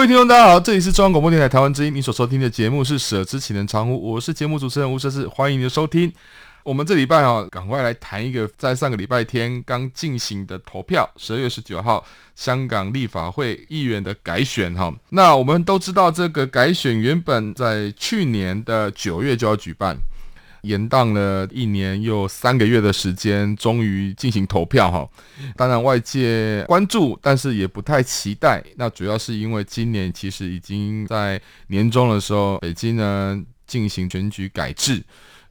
[0.00, 6.10] 各位听众，大家好，这里是中央广播电台台湾之音，你所收听的节目是《舍之岂能常乎》，我是节目主持人吴瑟智，欢迎你的收听。
[6.62, 12.02] 我们这礼拜啊，赶快来谈一个在上个礼拜天刚进行的投票，十二月十九号
[12.34, 14.90] 香港立法会议员的改选哈。
[15.10, 19.94] 那我们都知道，这个改选原本在去年的九月就要举办。
[20.62, 25.08] 延宕了一年又三个月的时间，终于进行投票哈。
[25.56, 28.62] 当然外界关注，但是也不太期待。
[28.76, 35.02] 那主要是因为今年其实已经在年中的时候，北京呢进行选举改制。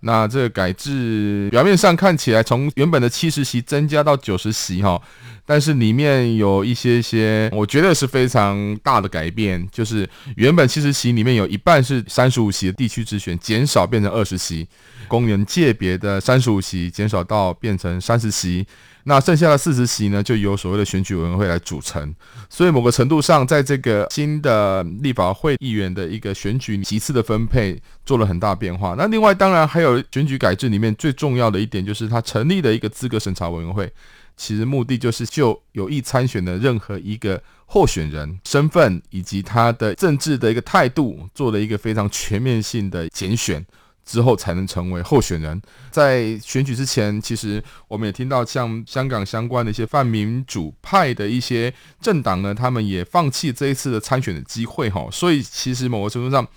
[0.02, 5.02] 那这个改制表面上看起来从原本的七十席增加到九十席哈，
[5.46, 14.66] 但是里面有一些些，我觉得是非常大的改变，就是原本七十席里面有一半是三十五席的地区直选，减少变成二十席。
[15.10, 18.66] 公园界别的三十五席减少到变成三十席，
[19.04, 22.16] 那剩下的四十席呢，就由所谓的选举委员会来组成。
[22.50, 28.96] 所以某个程度上，在这个新的立法会议员的一个选举席次的分配做了很大变化。
[28.98, 33.92] 那另外当然还有选举改制里面最重要的一点，就是他成立了一个资格审查委员会，
[34.38, 43.66] 其实目的就是就有意参选的任何一个候选人身份以及他的政治的一个态度，做了一个非常全面性的检选。
[44.10, 45.62] 之后才能成为候选人。
[45.92, 51.72] 在选举之前，其实我们也听到像香港相关的一些泛民主派的一些
[52.02, 55.08] 政党呢，他们也放弃这一次的参选的机会哈。
[55.12, 56.48] 所以，其实某个程度上，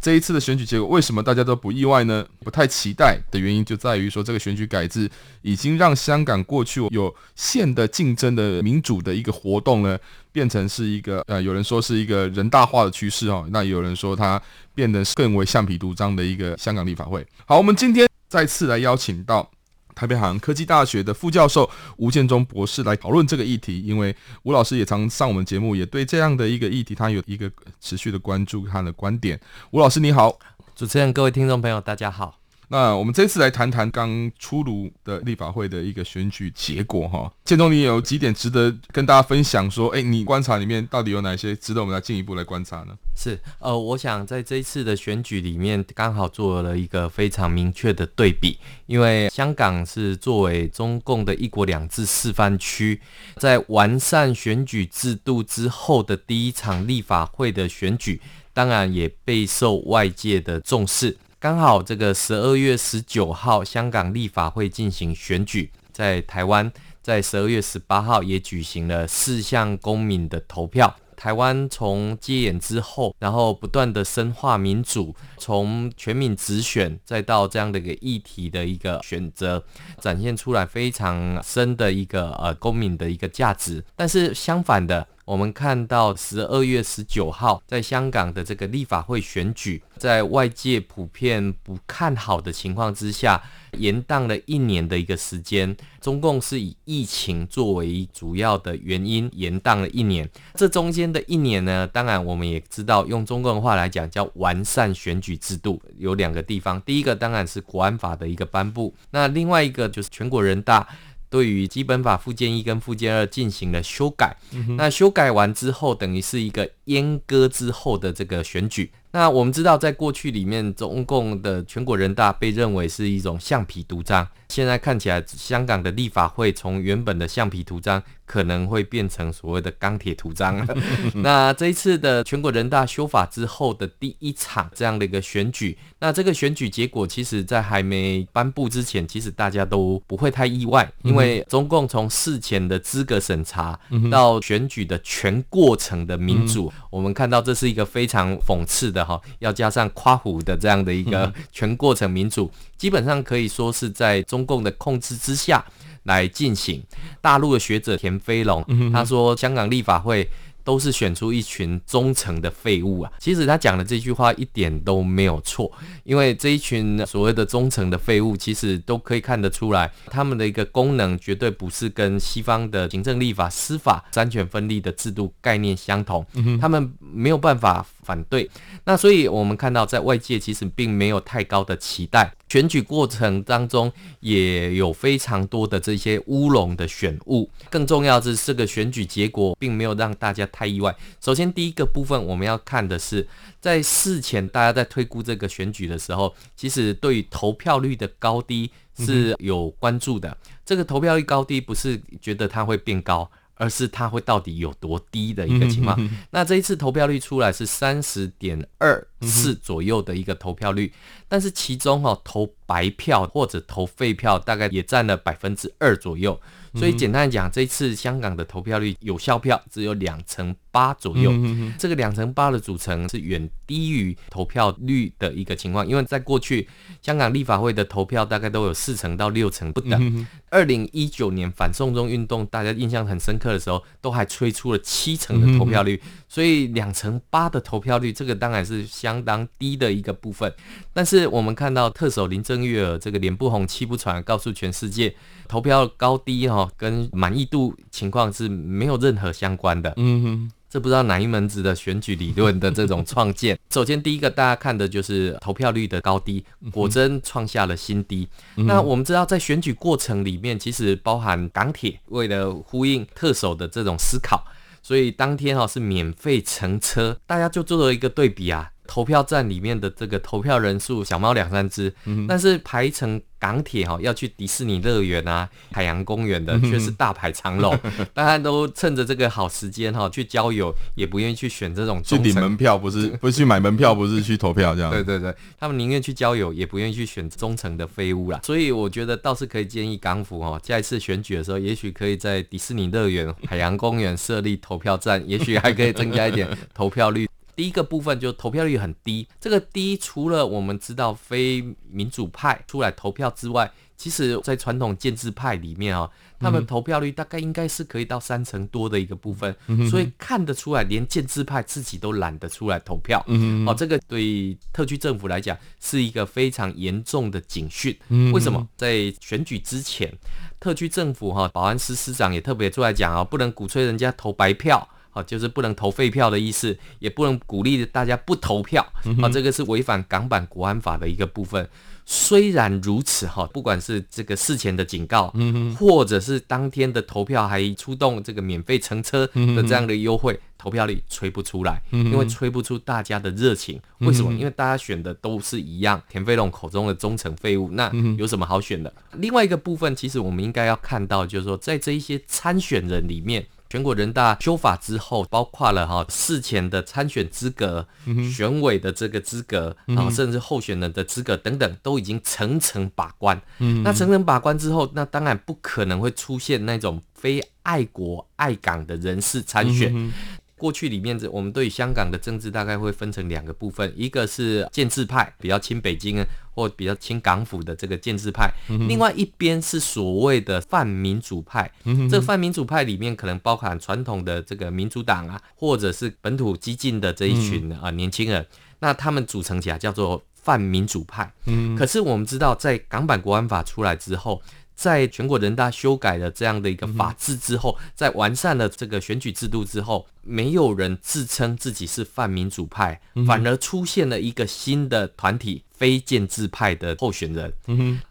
[0.00, 2.24] 这一次的选举结果为什么大家都不意外呢？
[2.44, 5.10] 不太期待的原因就在于说，这个选举改制
[5.42, 9.98] 已经让香港过去有限的竞争的民主的一个活动呢，
[10.30, 14.40] 变成是一个呃，有人说是一个人大化的趋势哦，那有人说它
[14.74, 17.26] 变得更为橡皮图章的一个香港立法会。
[17.46, 19.50] 好，我们今天再次来邀请到。
[19.98, 24.14] 台北海洋科技大学的副教授吴建中博士来讨论这个议题，因为
[24.44, 27.50] 吴老师也常上我们节目，也对这样的一个议题，他有一个
[27.80, 29.40] 持续的关注，他的观点。
[29.72, 30.38] 吴老师你好，
[30.76, 32.38] 主持人、各位听众朋友，大家好。
[32.70, 39.70] 那我们这次来谈谈刚出炉的立法会的一个选举结果哈，建中你有几点值得跟大家分享？
[39.70, 42.94] 说，哎，你观察里面到底有哪些值得我们来进一步来观察呢？
[43.16, 53.00] 是，呃，我想在这一次的选举里面，刚好做了一个非常明确的对比，因为香港是作为中共的一国两制示范区，
[53.36, 58.20] 在完善选举制度之后的第一场立法会的选举，
[58.52, 61.16] 当然也备受外界的重视。
[61.40, 70.96] 刚好这个十二月十九号，香港立法会进行选举，在台湾在十二月十八号也举行了四项公民的投票。
[71.14, 79.62] 台湾从戒严之后，然后不断的深化民主，从全民直选再到这样的一个议题的一个选择，
[80.00, 83.84] 展现出来非常深的一个呃公民的一个价值。
[83.94, 85.06] 但是相反的。
[85.28, 93.42] 我们看到十二月十九号在香港的这个立法会选举，在外界普遍不看好的情况之下，
[93.76, 95.76] 延宕了一年的一个时间。
[96.00, 100.26] 中共是以疫情作为主要的原因延宕了一年。
[100.54, 106.80] 这中间的一年呢，当然我们也知道，用中共的话来讲叫完善选举制度，有两个地方。
[106.80, 110.88] 第一个当然是国安法的一个颁布，那另外一个就是全国人大。
[111.30, 118.90] 对于基本法附件一跟附件二进行了修改，嗯，那修改完之后，等于是一个阉割之后的这个选举。
[119.10, 124.28] 那我们知道，在过去里面，中共的全国人大被认为是一种橡皮图章。
[124.48, 130.66] 现在看起来，香港的立法会从原本的橡皮图章可能会变成所谓的钢铁图章。
[131.16, 143.78] 那这一次的全国人大修法之后的第一场这样的一个选举，那这个选举结果，其实在还没颁布之前，其实大家都不会太意外，因为中共从事前的资格审查
[144.10, 148.98] 到选举的全过程的民主，我们看到这是一个非常讽刺的。
[148.98, 155.62] 的哈，要加上夸虎的这样的一个全过程民主，基本上可以说是在中共的控制之下
[156.04, 156.82] 来进行。
[157.20, 160.26] 大陆的学者田飞龙他说，香港立法会。
[160.68, 163.10] 都是选出一群忠诚的废物啊！
[163.18, 165.72] 其实他讲的这句话一点都没有错，
[166.04, 176.26] 因为这一群所谓的忠诚的废物，其实都可以看得出来，他们的一个功能绝对不是跟西方的行政、立法、司法三权分立的制度概念相同，
[176.60, 178.50] 他们没有办法反对。
[178.84, 182.30] 那所以我们看到，在外界其实并没有太高的期待。
[182.50, 190.92] 选举过程当中也有非常多的这些乌龙的选务，更重要的是这个选举结果并没有让大家太意外。
[191.20, 193.28] 首先，第一个部分我们要看的是，
[193.60, 200.36] 在事前大家在推估这个选举的时候，其实对于投票率的高低是有关注的。
[200.66, 203.30] 这个投票率高低不是觉得它会变高。
[203.60, 205.98] 而是它会到底有多低的一个情况。
[206.30, 210.92] 那这一次投票率出来是三十点二四左右的一个投票率，
[211.26, 216.40] 但是其中哈投白票或者投废票大概也占了百分之二左右。
[216.74, 221.32] 所以简单讲，这一次香港的投票率有效票只有两成八左右，
[221.78, 226.68] 这个两成八的组成是远低于投票率的一个情况，因为在过去
[227.02, 230.26] 香港立法会的投票大概都有四成到六成不等。
[230.50, 240.50] 二零一九年反送中运动，大家印象很深刻的时候，都还吹出了七成的投票率，所以两成八的投票率，这个当然是相当低的一个部分。
[240.94, 245.14] 但是我们看到特首林郑月娥这个脸不红气不喘，告诉全世界
[245.46, 249.92] 投票高低哈，跟满意度情况是没有任何相关的。
[249.96, 250.50] 嗯哼。
[250.70, 253.58] 这不知道哪一门子的选举理论的这种创建。
[253.70, 258.28] 首先，第一个大家看的就是投票率的高低，果真创下了新低。
[258.54, 264.44] 那我们知道，在选举过程里面，其实包含港铁为了呼应特首的这种思考，
[264.82, 268.70] 所以当天哈是免费乘车，大家就做了一个对比啊。
[268.88, 271.94] 投票站里面的这个投票人数小猫两三只，
[272.26, 277.78] 但是排成港铁哈要去迪士尼乐园啊、海洋公园的却是大排长龙，
[278.14, 284.90] 大家都趁着这个好时间哈去交友，也不愿意去选这种去领门票，不是 不是去买门票，不是去投票这样。
[284.90, 288.40] 对对对，他们宁愿去交友，也不愿意去选忠诚的废物啦。
[288.42, 297.28] 所以我觉得倒是可以建议港府哈，下一次选举的时候，也许可以在迪士尼乐园、海洋公园设立投票站，也许还可以增加一点投票率。
[297.58, 309.52] 第一个部分就投票率很低，这个低除了我们知道非民主派出来投票之外，其实在传统建制派里面啊、哦，他们投票率大概应该是可以到三成多的一个部分，
[309.90, 313.20] 所以看得出来，连建制派自己都懒得出来投票。
[313.26, 317.92] 嗯哦，这个对特区政府来讲是一个非常严重的警讯。
[318.32, 318.68] 为什么？
[318.76, 320.16] 在选举之前，
[320.60, 324.88] 特区政府哈保安司司长也特别出来讲啊，不能鼓吹人家投白票。
[325.22, 328.86] 就是不能投废票的意思，也不能鼓励大家不投票
[329.22, 331.68] 啊，这个是违反港版国安法的一个部分。
[332.10, 343.78] 虽然如此哈，不管是这个事前的警告，嗯或者是当天的投票还出动这个免费乘车的这样的优惠，投票率吹不出来，因为吹不出大家的热情。
[343.98, 344.32] 为什么？
[344.32, 348.90] 因为大家选的都是一样，田飞龙口中的忠诚废物，那有什么好选的？
[349.12, 353.46] 另外一个部分，其实我们应该要看到，就是说在这一些参选人里面。
[353.70, 357.86] 全国人大修法之后，包括了哈事前的参选资格、
[358.34, 363.40] 选委的这个资格，然后甚至候选人的资格等等，都已经层层把关。
[363.84, 370.12] 那层层把关之后，那当然不可能会出现那种非爱国爱港的人士参选。
[370.58, 376.22] 过去里面，我们对香港的政治大概会分成两个部分，一个是建制派，比较亲北京
[376.54, 378.52] 或比较亲港府的这个建制派，
[378.88, 381.70] 另外一边是所谓的泛民主派。
[382.10, 388.44] 这个泛民主派里面可能包含传统的这个民主党啊，或者是本土激进的这一群啊年轻人，
[388.80, 391.32] 那他们组成起来叫做泛民主派。
[391.76, 394.42] 可是我们知道，在港版国安法出来之后，
[394.78, 407.52] 在全国人大修改了这样的一个法制之后，在完善了这个选举制度之后，没有人自称自己是泛民主派，反而出现了一个新的团体——非建制派的候选人。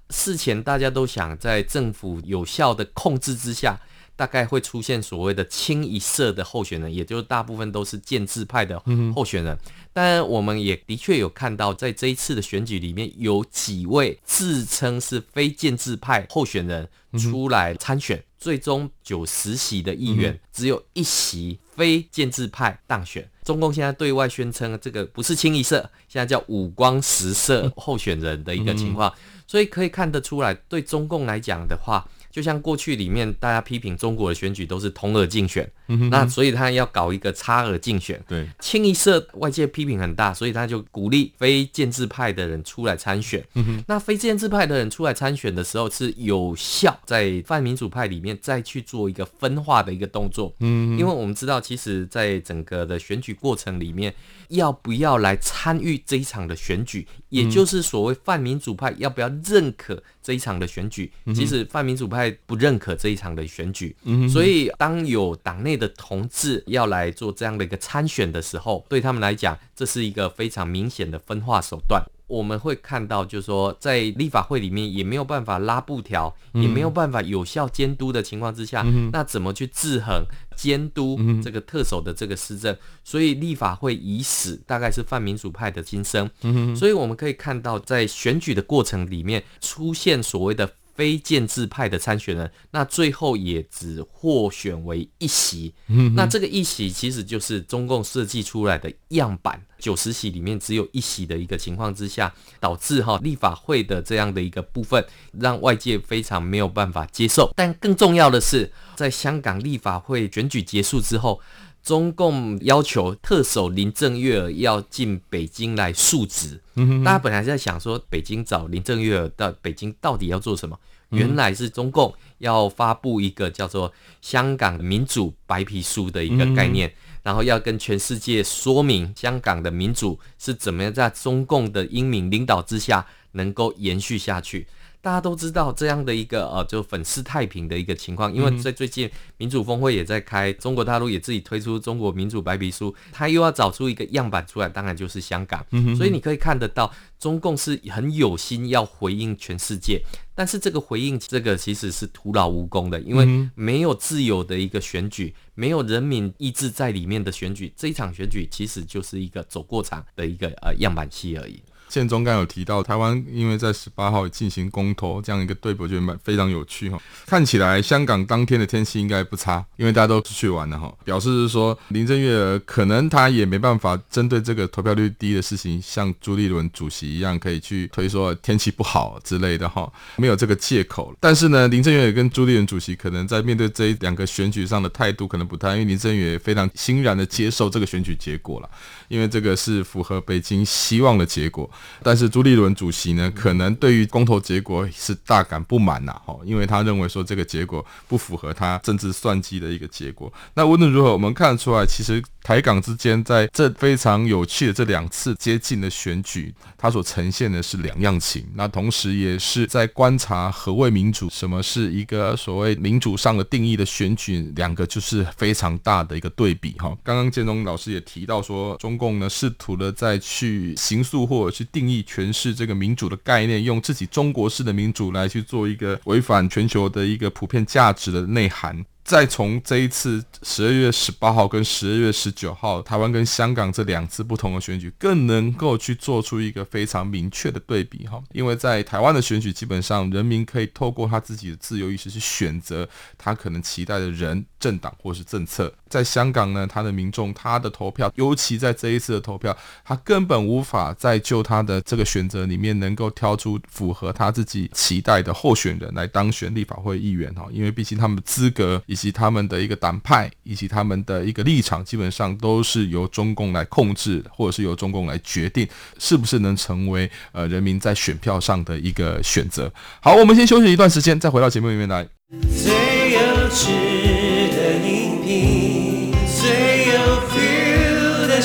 [0.10, 3.80] 事前大家都想在政府有效的控制之下。
[4.18, 8.82] 大概会出现所谓的清一色的候选人，也就是大部分都是建制派的
[9.16, 9.58] 候选人。
[9.94, 23.30] 当然，我们也的确有看到，在这一次的选举里面，有几位自称是非建制派候选人出来参选，最终九十席的议员只有一席非建制派当选。
[23.44, 29.14] 中共现在对外宣称，这个不是清一色，现在叫五光十色 候选人的一个情况，
[29.46, 32.04] 所以可以看得出来，对中共来讲的话。
[32.38, 43.44] 就像过去里面大家批评中国的选举都是同额竞选，嗯哼，那所以他要搞一个差额竞选，对，清一色外界批评很大，所以他就鼓励非建制派的人出来参选。
[43.88, 50.54] 那非建制派的人出来参选的时候是有效在泛民主派里面再去做一个分化的一个动作。
[50.60, 54.14] 嗯，因为我们知道，其实在整个的选举过程里面，
[54.50, 63.96] 要不要来参与这一场的选举，也就是所谓泛民主派要不要认可这一场的选举，其实泛民主派不认可这一场的选举，
[64.30, 72.04] 所以当有党内的同志要来做这样的一个参选的时候，对他们来讲，这是一个非常明显的分化手段。
[72.28, 80.24] 我们会看到，就是说，在立法会里面也没有办法拉布条，也没有办法有效监督的情况之下，那怎么去制衡
[80.56, 82.76] 监督这个特首的这个施政？
[83.04, 86.30] 所以立法会已死，大概是泛民主派的心声。
[86.76, 90.70] 所以我们可以看到，在选举的过程里面出现所谓的。
[90.98, 95.72] 非建制派的参选人，那最后也只获选为一席。
[95.88, 105.06] 嗯，那这个一席其实就是中共设计出来的样板，九十席里面只有一席的一个情况之下，导致哈立法会的这样的一个部分，
[105.40, 107.54] 让外界非常没有办法接受。
[107.56, 111.40] 但更重要的是，在香港立法会选举结束之后。
[111.88, 116.62] 中共要求特首林郑月娥要进北京来述职，
[117.06, 120.78] 大家本来在想说，北京找林郑月娥到北京到底要做什么？
[121.12, 123.90] 原来是中共要发布一个叫做
[124.20, 126.92] 《香港民主白皮书》的一个概念，
[127.24, 134.68] 然后要跟全世界说明香港的民主是怎么样在中共的英明领导之下能够延续下去。
[135.02, 145.66] 大家都知道这样的一个呃，就粉饰太平的一个情况，因为在最近民主峰会也在开，中国大陆也自己推出中国民主白皮书，他又要找出一个样板出来，当然就是香港。
[145.96, 150.02] 所以你可以看得到，中共是很有心要回应全世界，
[150.36, 161.62] 但是这个回应这个其实是徒劳无功的，因为没有自由的一个选举，没有人民意志在里面的选举，这一场选举其实就是一个走过场的一个呃样板戏而已。
[161.88, 167.00] 建中刚有提到，台湾因为在十八号进行公投这样一个对比，我觉得蛮非常有趣哈。
[167.26, 170.94] 看起来香港当天的天气应该不差，因为大家都出去玩了哈。
[171.04, 181.16] 表示是说林郑月娥可能他也没办法针对这个投票率低的事情，像朱立伦主席一样可以去推说天气不好之类的哈，没有这个借口。
[181.20, 188.70] 但是呢，林郑月娥跟朱立伦主席可能在面对这两个选举上的态度可能不太，因为林郑月娥非常欣然的接受这个选举结果了，
[189.08, 191.70] 因为这个是符合北京希望的结果。
[192.04, 200.32] 但是朱立伦主席呢，可能对于公投结果是大感不满呐，哈，因为他认为说这个结果不符合他政治算计的一个结果。
[200.54, 208.48] 那无论如何，我们看得出来，其实台港之间在这非常有趣的这两次接近的选举，它所呈现的是两样情。
[208.56, 216.98] 那同时也是在观察何谓民主，什么是一个所谓民主上的定义的选举，两个就是非常大的一个对比，哈。
[217.04, 222.02] 刚刚建中老师也提到说，中共呢试图的再去形塑或者去定义。
[222.08, 228.86] 诠释这个民主的概念，用自己中国式的民主来去做一个违反全球的一个普遍价值的内涵。
[229.08, 238.22] 再从这一次十二月十八号跟十二月十九号台湾跟香港这两次不同的选举，更能够去做出一个非常明确的对比哈。
[238.34, 242.86] 因为在台湾的选举，基本上人民可以透过他自己的自由意识去选择
[243.18, 245.74] 他可能期待的人、政党或是政策。
[245.90, 257.48] 在香港呢，他的民众他的投票，尤其在这一次的投票，他根本无法在就他的这个选择里面能够挑出符合他自己期待的候选人来当选立法会议员哈。
[257.52, 258.82] 因为毕竟他们的资格。
[258.86, 265.68] 以及他们的一个党派，以及他们的一个立场，基本上都是由中共来控制，或者是由中共来决定，
[266.00, 269.72] 是不是能成为呃人民在选票上的一个选择。
[270.02, 272.08] 好，我们先休息一段时间，再回到节目里面来。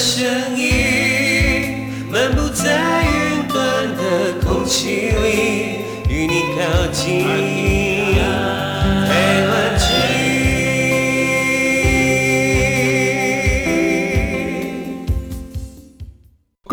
[0.02, 7.72] 声音，漫步在云端的空气里，与你靠近。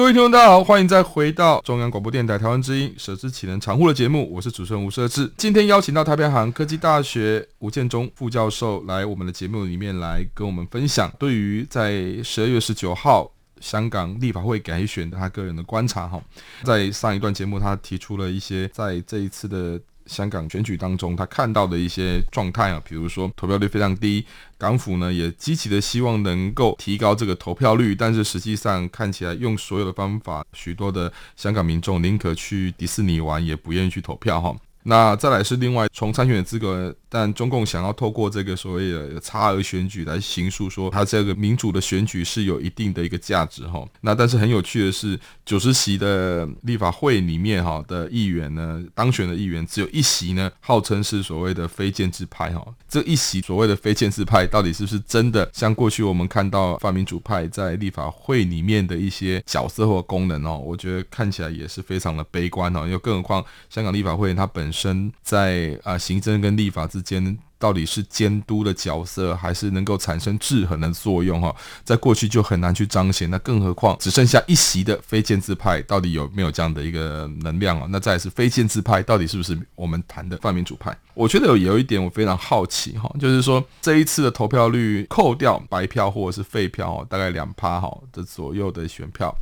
[0.09, 5.31] 位听众，大家好，欢迎再回到中央广播电台台湾之音“舍之岂能常护”的节目，我是主持人吴社志。
[5.37, 16.07] 今天邀请到太平洋科技大学吴建中副教授来我们的节目里面来跟我们分享，对于在十二月十九号香港立法会改选的他个人的观察。
[16.07, 16.19] 哈，
[16.63, 19.79] 在上一段节目，他提出了一些在这一次的。
[20.09, 24.25] 香港选举当中，他看到的一些状态啊，比如说投票率非常低，
[24.57, 34.55] 港府呢也积极的希望能够提高这个投票率，但是实际上看起来用所有的方法，许多的香港民众宁可去迪士尼玩，也不愿意去投票哈。
[34.83, 43.83] 那再来是另外从参选资格但中共想要透过这个所谓的差额选举来形述说，它这个民主的选举是有一定的一个价值哈。
[44.01, 52.65] 那但是很有趣的是，九十席的立法会里面哈的议员呢，当选的议员只有一席呢，号称是所谓的非建制派哈。
[52.87, 60.57] 这一席所谓的非建制派，到底是不是真的像过去我们看到泛民主派在立法会里面的一些角色或功能哦？
[60.57, 62.87] 我觉得看起来也是非常的悲观哦。
[62.87, 71.39] 又更何况香港立法会它本身在啊行政跟立法之之间到底是监督的角色，还是能够产生制衡的作用？
[71.39, 73.29] 哈，在过去就很难去彰显。
[73.29, 77.87] 那更何况只剩下一席的非建制派，到底有没有这样的一个能量啊？
[77.89, 80.95] 那再是非建制派，到底是不是我们谈的泛民主派？
[81.13, 89.33] 我觉得有有一点我非常好奇哈，就是说这一次的投票率扣掉白票或者是废票，大概两趴哈的左右的选票，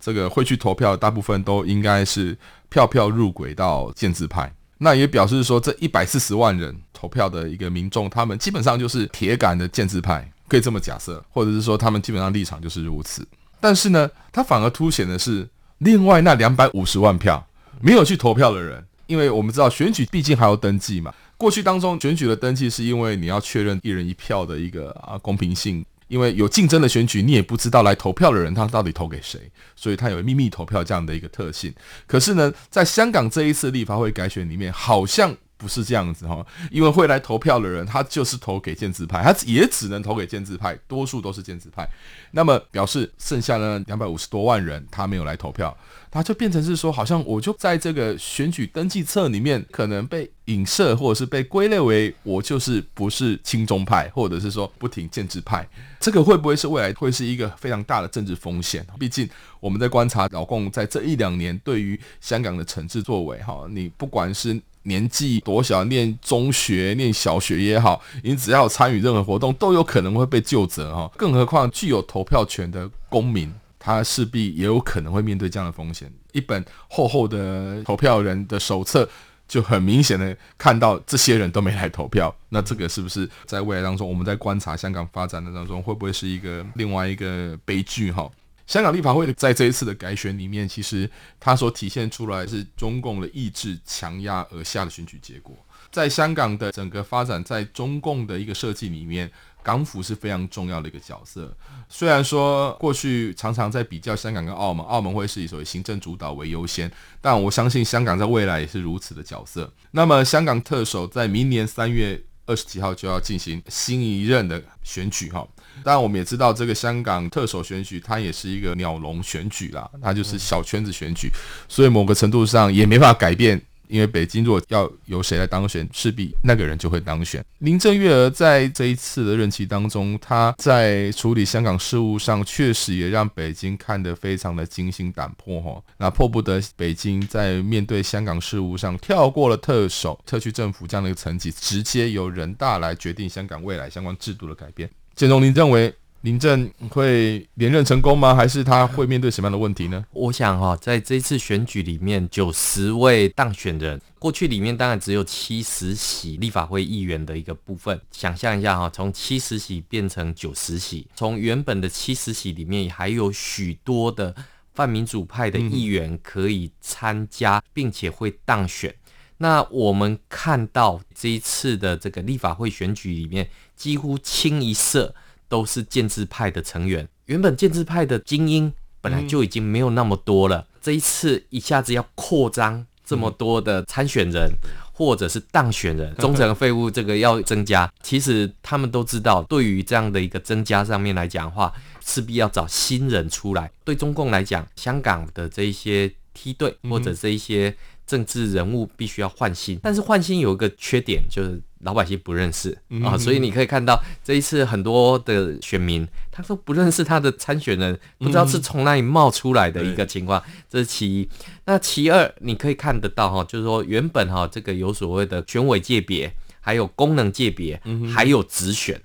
[0.00, 2.36] 这个会去投票大部分都应该是
[2.68, 4.52] 票票入轨到建制派。
[4.78, 13.26] 那也表示说，这一百四十万人投票的一个民众，他们基本上就是铁杆的建制派，可以这么假设，或者是说他们基本上立场就是如此。
[13.60, 15.46] 但是呢，他反而凸显的是
[15.78, 17.46] 另外那两百五十万票
[17.82, 21.12] 没有去投票的人，因为我们知道选举毕竟还要登记嘛。
[21.36, 25.84] 过去当中选举的登记是因为你要确认一人一票的一个啊公平性。
[26.06, 29.40] 因为有竞争的选举，你也不知道来投票的人他到底投给谁，
[29.74, 31.74] 所以他有秘密投票这样的一个特性。
[32.06, 41.88] 可是呢，在香港这一次立法会改选里面，好像不是这样子哈，因为会来投票的人，他就是投给建制派，他也只能投给建制派，多数都是建制派。
[42.32, 45.76] 那么表示剩下的两百五十多万人，他没有来投票。
[46.10, 55.68] 他就变成是说，好像我就在这个选举登记册里面，可能被影射，或者是被归类为我就是不是亲中派，或者是说不挺建制派。
[55.98, 58.86] 这个会不会是未来会是一个非常大的政治风险？
[58.96, 71.10] 毕竟我们在观察老共在这一两年对于香港的惩治作为，哈，你不管是年纪多小，念中学、念小学也好，你只要参与任何活动，都有可能会被就责，哈。
[71.18, 73.52] 更何况具有投票权的公民。
[73.86, 76.10] 他势必也有可能会面对这样的风险。
[76.32, 79.06] 一本厚厚的投票人的手册，
[79.46, 82.34] 就很明显的看到这些人都没来投票。
[82.48, 88.10] 那这个是不是在未来当中，我们在观察香港发展的当中，会不会是一个另外一个悲剧？
[88.10, 88.26] 哈，
[88.66, 95.56] 香港立法会在这一次的改选里面，其实它所体现出来是中共的意志强压而下的选举结果。
[95.90, 99.30] 在香港的整个发展，在中共的一个设计里面。
[99.64, 101.50] 港府是非常重要的一个角色，
[101.88, 109.72] 虽然说过去常常在比较香港跟澳门，澳门会是以所谓行政主导为优先，但我相信香港在未来也是如此的角色。
[109.92, 115.48] 那么香港特首在明年三月二十几号就要进行新一任的选举哈，
[115.82, 121.30] 当然我们也知道这个香港特首选举它也是一个鸟笼选举啦，它就是小圈子选举，
[121.68, 123.60] 所以某个程度上也没办法改变。
[123.86, 127.44] 因为北京如果要由谁来当选，势必那个人就会当选。
[127.58, 135.82] 林郑月娥在这一次的任期当中，她在处理香港事务上，确实也让北京看得非常的惊心胆魄哈。
[135.98, 144.88] 那迫不得北京在面对香港事务上，跳过了特首、特区政府这样的一个层级，直接由人大来决定香港未来相关制度的改变。
[145.14, 145.94] 建中，您认为？
[146.22, 148.34] 林郑会连任成功吗？
[148.34, 150.02] 还是他会面对什么样的问题呢？
[150.10, 158.00] 我想哈，在这次选举里面，九十位当选人，过去里面当然只有七十席立法会议员的一个部分。
[158.10, 164.34] 想象一下哈，从七十席变成九十席，从原本的七十席里面还有许多的
[164.72, 168.94] 泛民主派的议员可以参加，并且会当选。
[169.38, 175.14] 那我们看到这一次的这个立法会选举里面，几乎清一色。
[175.46, 184.50] 都是建制派的成员，原本建制派的精英本来就已经没有那么多了，这一次一下子要扩张这么多的参选人
[184.90, 191.72] 或者是当选人，忠诚废物这个要增加，其实他们都知道，对于这样的一个增加上面来讲的话，
[192.04, 193.70] 势必要找新人出来。
[193.84, 201.60] 对中共来讲，香港的这一些梯队或者这一些政治人物必须要换新，但是换新有一个缺点就是。
[201.84, 211.28] 老百姓不认识啊，所以你可以看到这一次很多的选民，他都不认识他的参选人，不知道是从哪里冒出来的一个情况，这是其一。
[211.66, 217.78] 那其二，你可以看得到哈，就是说原本哈这个有所谓的选委界别，还有功能界别，
[218.10, 218.98] 还有直选。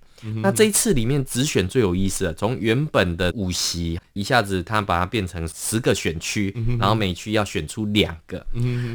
[0.43, 8.45] 那这一次里面直选最有意思了，从原本的五席一下子他把它变成十个选区，然后每区要选出两个。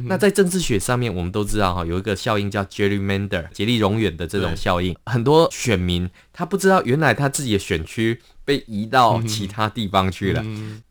[0.07, 4.95] 那在政治学上面，我们都知道哈，有一个效应叫 gerrymander，竭力冗员的这种效应。
[5.07, 10.45] 很多选民他不知道原来他自己的选区被移到其他地方去了，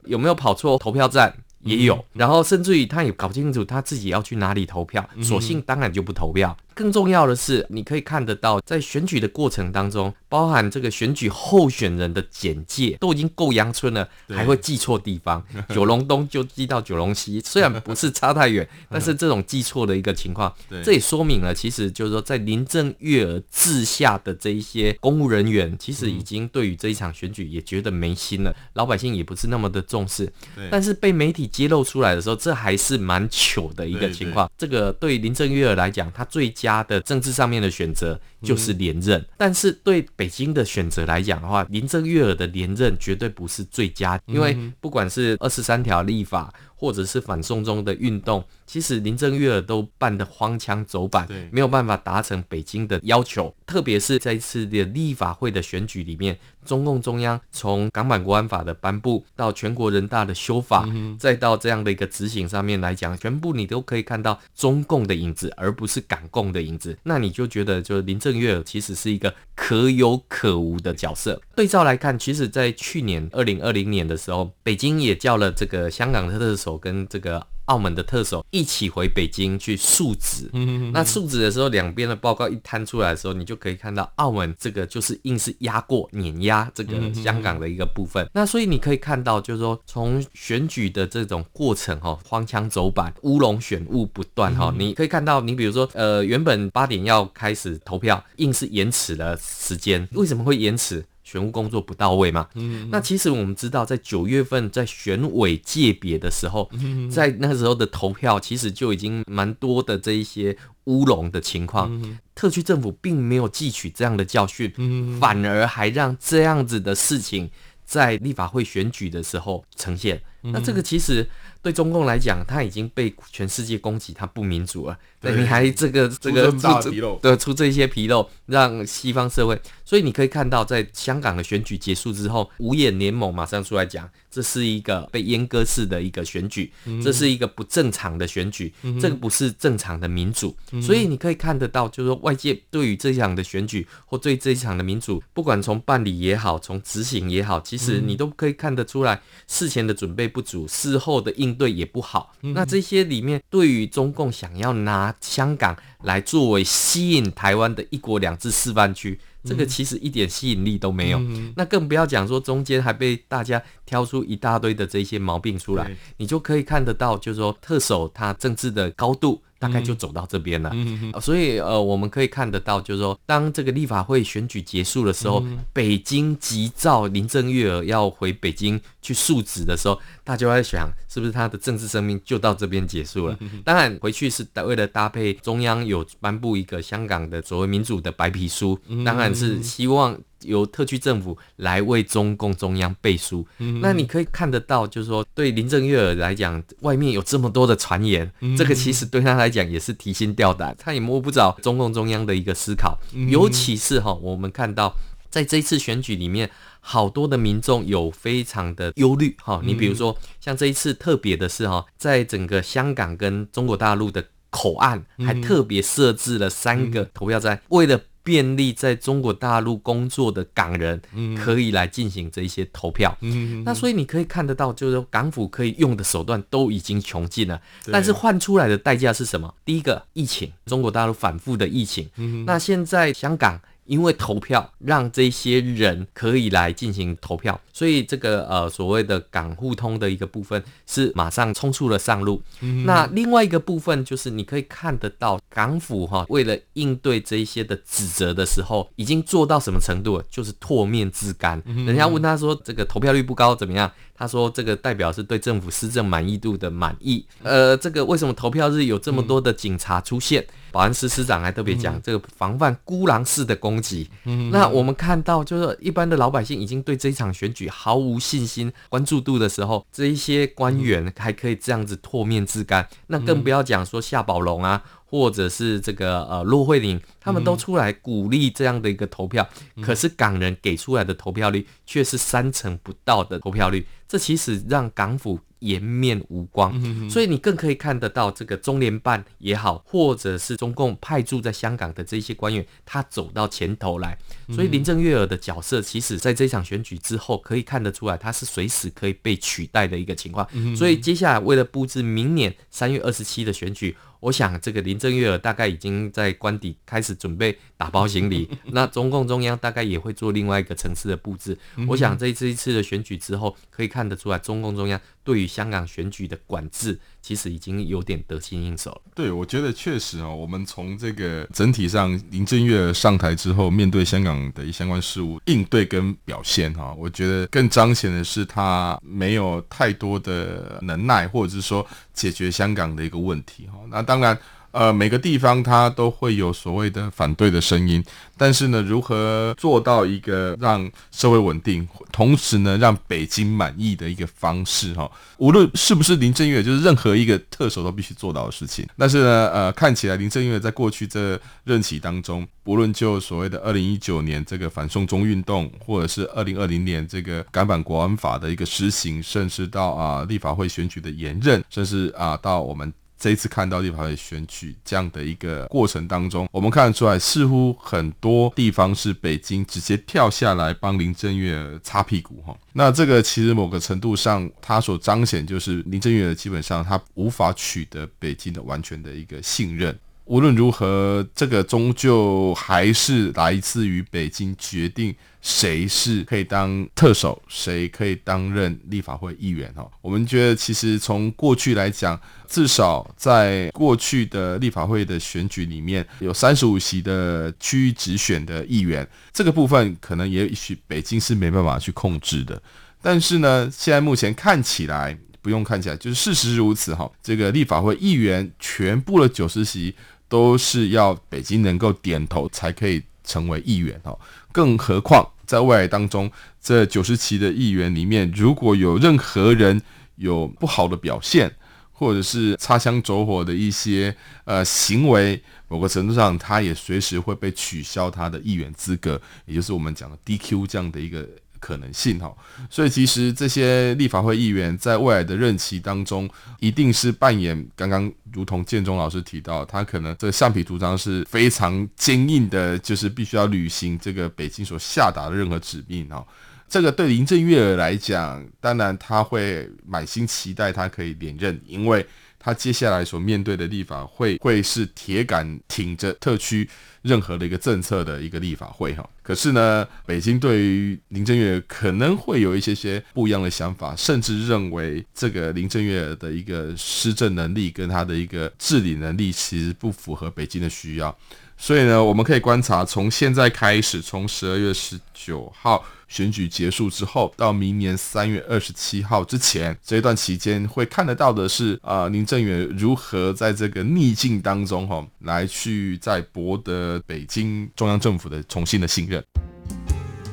[0.05, 1.35] 有没有跑错投票站？
[1.65, 6.57] 也有，然后甚至于他也搞不清楚他自己要去哪里投票，索性当然就不投票。
[6.75, 30.31] 更重要的是，你可以看得到，在选举的过程当中，包含这个选举候选人的简介都已经够阳春了，还会记错地方， 九龙东就记到九龙西，虽然不是差太远，但是这种记错的一个情况， 这也说明了，其实就是说，在林郑月娥治下的这一些公务人员，其实已经对于这一场选举也觉得没心了，老百姓也不是那么的重视。
[30.71, 34.49] 但是被媒体揭露出来的时候，这还是蛮糗的一个情况。
[34.57, 46.53] 这个对林郑月娥来讲，她最佳的政治上面的选择就是连任，但是对北京的选择来讲的话，林郑月娥的连任绝对不是最佳，因为不管是二十三条立法。
[46.83, 53.55] 或者是反送中的运动，其实林郑月娥都办得荒腔走板，没有办法达成北京的要求。
[53.65, 60.85] 特别是在一次的立法会的选举里面，中共中央从港版国安法的颁布到全国人大的修法，
[61.17, 66.97] 再到这样的一个执行上面来讲，全部你都可以看到中共的影子，而不是港共的影子。
[67.03, 71.41] 那你就觉得，就林郑月娥其实是一个可有可无的角色。
[71.55, 76.72] 对照来看，其实在去年二零二零年的时候，北京也叫了这个香港的特首。
[76.77, 80.49] 跟这个澳门的特首一起回北京去述职，
[80.91, 88.27] 那述职的时候，两边的报告一摊出来的时候，你就可以看到澳门这个就是硬是压过碾压这个香港的一个部分。
[88.33, 94.73] 那所以你可以看到，就是说从选举的这种过程哈，荒腔走板、乌龙选务不断哈。
[94.77, 101.05] 你可以看到，你比如说呃，原本八点要开始投票，硬是延迟了时间，为什么会延迟？
[101.33, 102.47] 选务工作不到位嘛？
[102.53, 106.69] 嗯，那其实我们知道，在九月份在选委界别的时候，
[107.11, 111.99] 在那时候的投票，其实就已经蛮多的这一些乌龙的情况。
[112.35, 114.71] 特区政府并没有汲取这样的教训，
[115.19, 117.49] 反而还让这样子的事情
[117.83, 120.21] 在立法会选举的时候呈现。
[120.41, 121.27] 那这个其实。
[121.63, 124.99] 对中共来讲，他已经被全世界攻击，他不民主了。
[125.23, 129.59] 对，你还这个这个出这对出这些纰漏，让西方社会。
[129.85, 136.71] 所以你可以看到，在香港的选举结束之后，五眼联盟马上出来讲，这是一个被阉割式的一个选举，
[137.03, 140.55] 这是一个不正常的选举，这个不是正常的民主。
[140.81, 151.53] 所以你可以看得到，就是说外界对于这一场的选举或对这一场的民主，不管从办理也好，从执行也好，其实你都可以看得出来，事前的准备不足，事后的应。
[151.53, 161.21] 对也不好，那这些里面对于中共想要拿香港来作为吸引台湾的一国两制示范区，这个其实一点吸引力都没有。
[161.55, 169.41] 那更不要讲说中间还被大家挑出一大堆的这些毛病出来，你就可以看得到，就是说特首他政治的高度。
[169.63, 183.37] 大概就走到这边了，嗯嗯、所以呃，我们可以看得到，就是说，当这个立法会选举结束的时候，嗯、北京急召林郑月娥要回北京去述职的时候，大家就在想，是不是他的政治生命就到这边结束了？
[183.39, 190.19] 嗯、当然，回去是为了搭配中央有颁布一个香港的所谓民主的白皮书，当然是希望。
[190.45, 202.97] 由特区政府来为中共中央背书，嗯、那你可以看得到，就是说，对林郑月娥来讲，外面有这么多的传言，嗯、这个其实对他来讲也是提心吊胆，他也摸不着中共中央的一个思考。
[203.13, 204.95] 嗯、尤其是哈，我们看到
[205.29, 209.61] 在这一次选举里面，好多的民众有非常的忧虑哈。
[209.63, 217.99] 你比如说，像这一次特别的是哈，在整个香港跟中国大陆的口岸，还特别设置了三个投票站，为了。
[218.23, 221.01] 便利在中国大陆工作的港人，
[221.37, 223.15] 可以来进行这一些投票。
[223.21, 229.53] 嗯，那所以你可以看得到，就是说港府可以用的手段都已经穷尽了，但是换出来的代价是什么？
[229.65, 232.09] 第一个，疫情，中国大陆反复的疫情。
[232.15, 233.59] 嗯，那现在香港。
[233.85, 242.41] 因为投票让这些人可以来进行投票，所以这个呃所谓的港互通的一个部分是马上冲出了上路。
[242.61, 250.25] 嗯、那另外一个部分就是你可以看得到港府哈，为了应对这一些的指责的时候，已经做到什么程度了？
[250.29, 251.61] 就是唾面自干。
[251.65, 253.91] 嗯、人家问他说这个投票率不高怎么样？
[254.15, 257.25] 他说这个代表是对政府施政满意度的满意。
[257.41, 260.41] 呃，这个为什么投票日有这么多的警察出现？
[260.43, 264.09] 嗯保安司司长还特别讲，这个防范孤狼式的攻击。
[264.25, 274.83] 嗯，那我们看到，就是一般的老百姓已经对这一场选举毫无信心、关注度的时候，这一些官员还可以这样子唾面自干，那更不要讲说夏宝龙啊。
[275.13, 286.71] 或者是这个呃，骆慧玲，他们都出来鼓励这样的一个投票，嗯、可是港人给出来的投票率却是三成不到的投票率，这其实让港府颜面无光。
[286.75, 294.17] 嗯、所以你更可以看得到，这个中联办也好，或者是中共派驻在香港的这些官员，他走到前头来。
[294.49, 300.47] 所以林郑月娥的角色，其实在这场选举之后，可以看得出来，他是随时可以被取代的一个情况。
[300.75, 303.95] 所以接下来为了布置明年三月二十七的选举。
[304.23, 311.57] 我想这个林郑月娥大概已经在官邸开始准备打包行李， 那中共中央大概也会做另外一个层次的布置。
[311.89, 319.01] 我想这一次一次的选举之后，可以看得出来，中共中央对于香港选举的管制，其实已经有点得心应手了。
[319.15, 333.79] 对，我觉得确实哦，我们从这个整体上，林郑月上台之后，面对香港的相关事务应对跟表现哈，我觉得更彰显的是他没有太多的能耐，或者是说解决香港的一个问题哈。
[333.89, 334.37] 那当然。
[334.73, 338.03] 呃，每个地方它都会有所谓的反对的声音，
[338.35, 348.83] 但是呢，如何做到一个让社会稳定，同时呢，让北京满意的一个方式哈，无论是不是林郑月，就是任何一个特首都必须做到的事情。
[348.97, 362.91] 但是呢，呃，看起来林郑月在过去这任期当中，不论就所谓的二零一九年这个反送中运动，或者是二零二零年这个港版国安法的一个施行，甚至到啊、立法会选举的延任，甚至啊、到我们。
[363.23, 372.53] 这一次看到立法会选举这样的一个过程当中，我们看得出来，似乎很多地方是北京直接跳下来帮林郑月娥擦屁股哈。
[372.73, 379.97] 那这个其实某个程度上，它所彰显就是林郑月娥基本上他无法取得北京的完全的一个信任。
[380.25, 389.85] 无论如何，这个终究还是来自于北京决定谁是可以当特首，谁可以担任立法会议员哈。
[390.01, 402.59] 我们觉得，其实从过去来讲，至少在过去的立法会的选举里面，有三十五席的区域直选的议员，这个部分可能也许北京是没办法去控制的。
[403.01, 407.11] 但是呢，现在目前看起来，不用看起来，就是事实如此哈。
[407.21, 409.93] 这个立法会议员全部的九十席。
[410.33, 414.19] 都是要北京能够点头才可以成为议员哦，
[414.51, 419.79] 更何况在未来当中，这九十席的议员里面，如果有任何人
[420.15, 421.55] 有不好的表现，
[421.91, 424.15] 或者是擦枪走火的一些
[424.45, 431.29] 呃行为，某个程度上，他也随时会被取消他的议员资格，也就是我们讲的 DQ 这样的一个。
[431.63, 432.35] 可能性哈，
[432.69, 446.25] 所以其实这些立法会议员在未来的任期当中，一定是扮演刚刚如同建中老师提到，他可能这个橡皮图章是非常坚硬的，就是必须要履行这个北京所下达的任何指令哈。
[446.67, 452.05] 这个对林郑月娥来讲，当然他会满心期待他可以连任，因为。
[452.43, 456.67] 他接下来所面对的立法会会是铁杆挺着特区
[457.01, 471.17] 任何的一个政策的一个立法会哈，可是呢，北京对于林郑月可能会有一些些不一样的想法，甚至认为这个林郑月的一个施政能力跟他的一个治理能力其实不符合北京的需要。
[471.55, 489.23] 所以呢，我们可以观察，从现在开始，从十二月十九号选举结束之后，到明年三月二十七号之前这一段期间，会看得到的是，啊、林郑月娥如何在这个逆境当中，哈，来去再博得北京中央政府的重新的信任。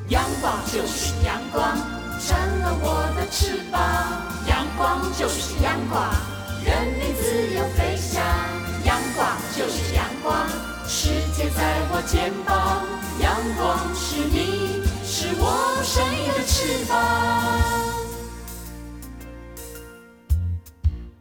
[0.09, 1.75] 阳光就是阳光，
[2.19, 3.81] 成了我的翅膀。
[4.47, 6.13] 阳光就是阳光，
[6.63, 8.21] 人民自由飞翔。
[8.85, 10.47] 阳光就是阳光。
[10.87, 12.85] 世界在我肩膀，
[13.21, 14.70] 阳光是你，
[15.39, 16.97] 我生命的翅膀。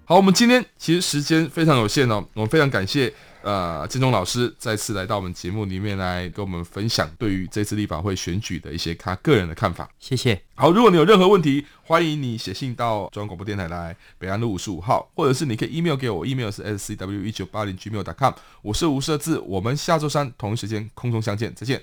[0.05, 3.13] 好，我们今天其实时间非常有限哦，我们非常感谢。
[3.43, 9.89] 呃，建中老师再次来到我们节目里面来跟我们分享对于这次立法会选举的一些他个人的看法。
[9.99, 10.39] 谢谢。
[10.57, 18.35] 好，如果你有任何问题，欢迎你写信到中央广播电台来北安路五十五号，或者是你可以 email 给我，email 是 scw 一九八零 gmail.com。
[18.61, 21.81] 我是吴设志，我们下周三同一时间空中相见，再见。